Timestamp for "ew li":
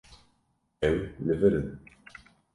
0.87-1.35